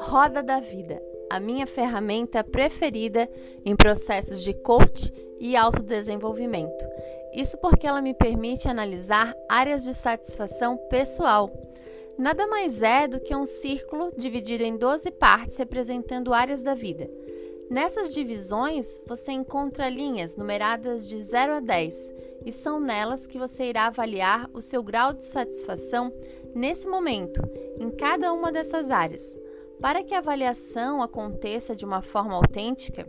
[0.00, 3.28] Roda da Vida, a minha ferramenta preferida
[3.64, 6.84] em processos de coach e autodesenvolvimento.
[7.34, 11.50] Isso porque ela me permite analisar áreas de satisfação pessoal.
[12.18, 17.08] Nada mais é do que um círculo dividido em 12 partes representando áreas da vida.
[17.70, 22.14] Nessas divisões, você encontra linhas numeradas de 0 a 10
[22.48, 26.10] e são nelas que você irá avaliar o seu grau de satisfação
[26.54, 27.42] nesse momento,
[27.78, 29.38] em cada uma dessas áreas.
[29.82, 33.06] Para que a avaliação aconteça de uma forma autêntica,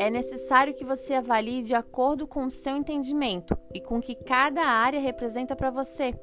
[0.00, 4.14] é necessário que você avalie de acordo com o seu entendimento e com o que
[4.14, 6.14] cada área representa para você.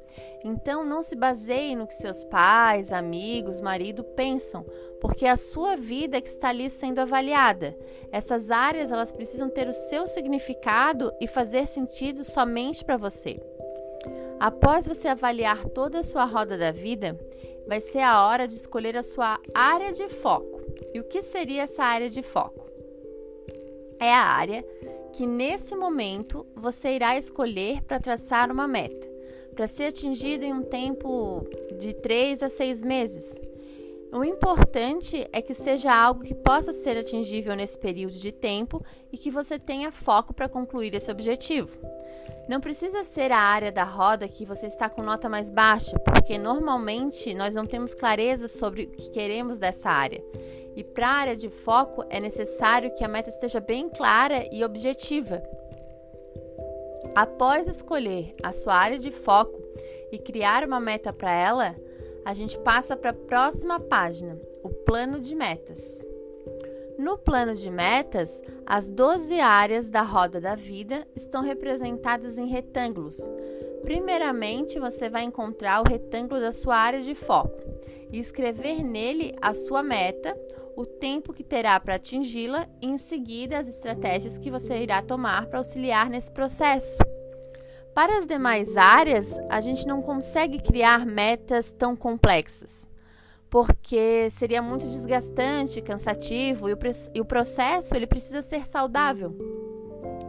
[0.42, 4.66] Então, não se baseie no que seus pais, amigos, marido pensam,
[5.00, 7.78] porque é a sua vida que está ali sendo avaliada.
[8.10, 13.40] Essas áreas elas precisam ter o seu significado e fazer sentido somente para você.
[14.40, 17.16] Após você avaliar toda a sua roda da vida,
[17.64, 20.62] vai ser a hora de escolher a sua área de foco.
[20.92, 22.67] E o que seria essa área de foco?
[24.00, 24.64] É a área
[25.12, 29.08] que nesse momento você irá escolher para traçar uma meta,
[29.54, 31.44] para ser atingida em um tempo
[31.78, 33.40] de 3 a 6 meses.
[34.10, 38.82] O importante é que seja algo que possa ser atingível nesse período de tempo
[39.12, 41.76] e que você tenha foco para concluir esse objetivo.
[42.48, 46.38] Não precisa ser a área da roda que você está com nota mais baixa, porque
[46.38, 50.24] normalmente nós não temos clareza sobre o que queremos dessa área.
[50.76, 54.64] E para a área de foco é necessário que a meta esteja bem clara e
[54.64, 55.42] objetiva.
[57.14, 59.60] Após escolher a sua área de foco
[60.12, 61.74] e criar uma meta para ela,
[62.24, 66.06] a gente passa para a próxima página, o plano de metas.
[66.98, 73.18] No plano de metas, as 12 áreas da roda da vida estão representadas em retângulos.
[73.82, 77.62] Primeiramente, você vai encontrar o retângulo da sua área de foco
[78.10, 80.38] e escrever nele a sua meta,
[80.76, 85.46] o tempo que terá para atingi-la e, em seguida, as estratégias que você irá tomar
[85.46, 86.98] para auxiliar nesse processo.
[87.94, 92.88] Para as demais áreas, a gente não consegue criar metas tão complexas
[93.50, 96.78] porque seria muito desgastante, cansativo e o,
[97.14, 99.36] e o processo ele precisa ser saudável.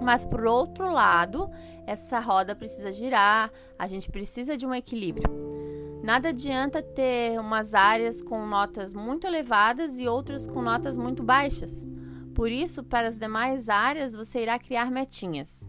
[0.01, 1.50] Mas por outro lado,
[1.85, 5.49] essa roda precisa girar, a gente precisa de um equilíbrio.
[6.04, 11.86] Nada adianta ter umas áreas com notas muito elevadas e outras com notas muito baixas.
[12.34, 15.68] Por isso, para as demais áreas, você irá criar metinhas.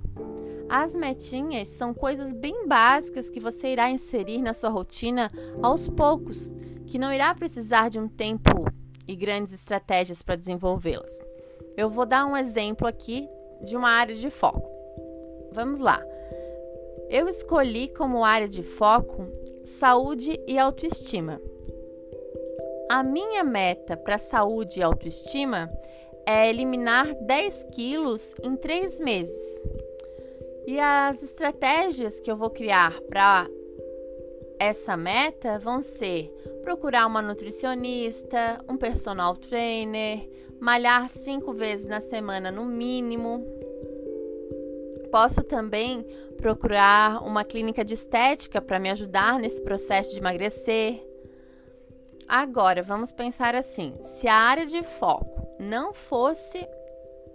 [0.69, 5.31] As metinhas são coisas bem básicas que você irá inserir na sua rotina
[5.61, 6.55] aos poucos
[6.87, 8.67] que não irá precisar de um tempo
[9.07, 11.13] e grandes estratégias para desenvolvê-las.
[11.77, 13.29] Eu vou dar um exemplo aqui
[13.65, 14.71] de uma área de foco.
[15.53, 16.01] Vamos lá.
[17.09, 19.27] Eu escolhi como área de foco
[19.65, 21.41] saúde e autoestima.
[22.91, 25.71] A minha meta para saúde e autoestima
[26.27, 29.63] é eliminar 10 quilos em 3 meses.
[30.67, 33.49] E as estratégias que eu vou criar para
[34.59, 36.29] essa meta vão ser
[36.63, 40.29] procurar uma nutricionista, um personal trainer,
[40.61, 43.45] malhar cinco vezes na semana no mínimo.
[45.11, 46.03] Posso também
[46.37, 51.07] procurar uma clínica de estética para me ajudar nesse processo de emagrecer.
[52.29, 56.67] Agora, vamos pensar assim: se a área de foco não fosse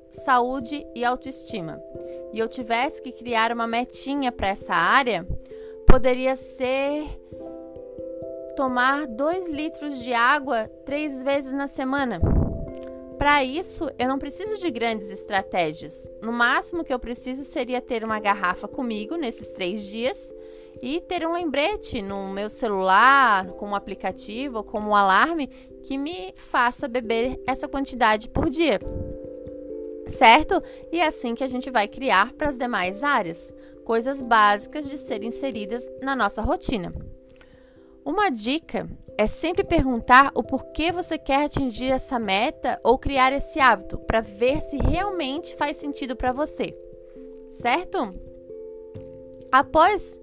[0.09, 1.81] saúde e autoestima
[2.31, 5.27] e eu tivesse que criar uma metinha para essa área,
[5.85, 7.07] poderia ser
[8.55, 12.19] tomar 2 litros de água três vezes na semana.
[13.25, 16.07] Para isso, eu não preciso de grandes estratégias.
[16.21, 20.31] No máximo que eu preciso seria ter uma garrafa comigo nesses três dias
[20.79, 25.47] e ter um lembrete no meu celular, com um aplicativo ou como um alarme
[25.83, 28.79] que me faça beber essa quantidade por dia.
[30.05, 30.61] Certo?
[30.91, 33.51] E é assim que a gente vai criar para as demais áreas,
[33.83, 36.93] coisas básicas de serem inseridas na nossa rotina.
[38.05, 38.87] Uma dica
[39.17, 44.21] é sempre perguntar o porquê você quer atingir essa meta ou criar esse hábito para
[44.21, 46.77] ver se realmente faz sentido para você,
[47.49, 48.13] certo?
[49.51, 50.19] Após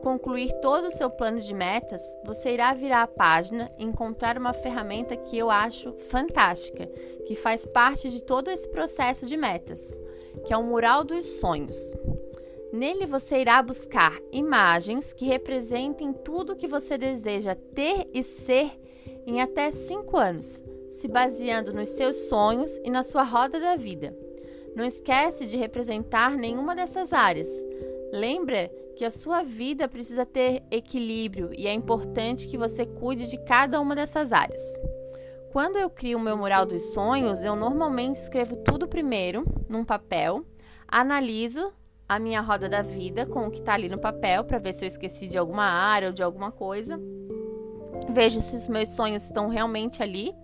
[0.00, 4.54] concluir todo o seu plano de metas, você irá virar a página e encontrar uma
[4.54, 6.86] ferramenta que eu acho fantástica,
[7.26, 9.98] que faz parte de todo esse processo de metas,
[10.46, 11.94] que é o Mural dos Sonhos.
[12.74, 18.72] Nele você irá buscar imagens que representem tudo que você deseja ter e ser
[19.24, 24.12] em até 5 anos, se baseando nos seus sonhos e na sua roda da vida.
[24.74, 27.48] Não esquece de representar nenhuma dessas áreas.
[28.12, 33.38] Lembra que a sua vida precisa ter equilíbrio e é importante que você cuide de
[33.44, 34.64] cada uma dessas áreas.
[35.52, 40.44] Quando eu crio o meu mural dos sonhos, eu normalmente escrevo tudo primeiro num papel,
[40.88, 41.72] analiso
[42.08, 44.84] a minha roda da vida com o que está ali no papel para ver se
[44.84, 47.00] eu esqueci de alguma área ou de alguma coisa.
[48.12, 50.34] Vejo se os meus sonhos estão realmente ali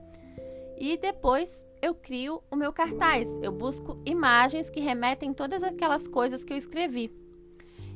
[0.78, 3.28] e depois eu crio o meu cartaz.
[3.42, 7.12] Eu busco imagens que remetem todas aquelas coisas que eu escrevi.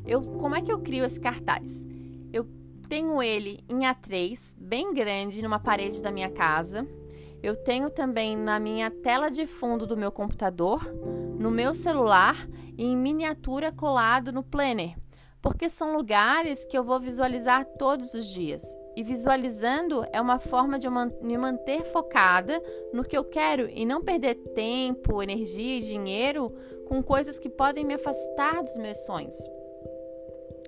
[0.06, 1.84] Eu, como é que eu crio esse cartaz?
[2.32, 2.46] Eu
[2.88, 6.86] tenho ele em A3, bem grande, numa parede da minha casa.
[7.44, 10.82] Eu tenho também na minha tela de fundo do meu computador,
[11.38, 14.96] no meu celular e em miniatura colado no planner,
[15.42, 18.62] porque são lugares que eu vou visualizar todos os dias.
[18.96, 22.62] E visualizando é uma forma de me manter focada
[22.94, 26.50] no que eu quero e não perder tempo, energia e dinheiro
[26.88, 29.36] com coisas que podem me afastar dos meus sonhos.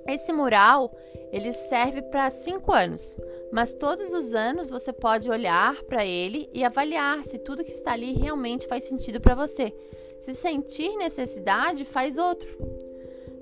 [0.08, 0.94] Esse mural
[1.32, 3.20] ele serve para cinco anos,
[3.53, 7.93] mas todos os anos você pode olhar para ele e avaliar se tudo que está
[7.93, 9.75] ali realmente faz sentido para você.
[10.20, 12.49] Se sentir necessidade, faz outro.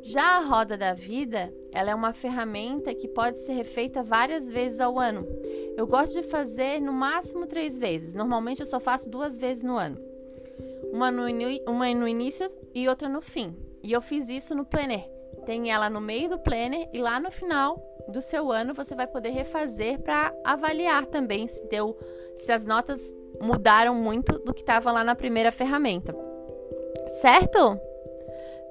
[0.03, 4.79] Já a roda da vida, ela é uma ferramenta que pode ser refeita várias vezes
[4.79, 5.27] ao ano.
[5.77, 8.13] Eu gosto de fazer no máximo três vezes.
[8.13, 9.99] Normalmente eu só faço duas vezes no ano.
[10.93, 11.23] Uma no,
[11.67, 13.57] uma no início e outra no fim.
[13.83, 15.14] E eu fiz isso no planner.
[15.45, 19.07] Tem ela no meio do planner e lá no final do seu ano você vai
[19.07, 21.97] poder refazer para avaliar também se deu,
[22.37, 26.15] se as notas mudaram muito do que estava lá na primeira ferramenta.
[27.21, 27.79] Certo?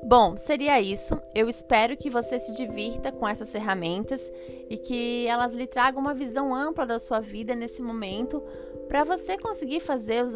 [0.05, 1.17] Bom, seria isso.
[1.33, 4.31] Eu espero que você se divirta com essas ferramentas
[4.69, 8.43] e que elas lhe tragam uma visão ampla da sua vida nesse momento
[8.87, 10.33] para você conseguir fazer os,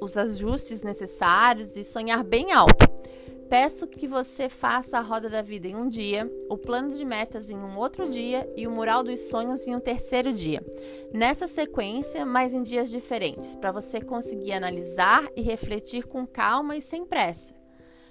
[0.00, 2.86] os ajustes necessários e sonhar bem alto.
[3.48, 7.48] Peço que você faça a roda da vida em um dia, o plano de metas
[7.48, 10.62] em um outro dia e o mural dos sonhos em um terceiro dia.
[11.14, 16.82] Nessa sequência, mas em dias diferentes, para você conseguir analisar e refletir com calma e
[16.82, 17.57] sem pressa.